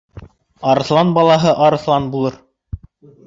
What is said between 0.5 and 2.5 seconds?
Арыҫлан балаһы арыҫлан булыр.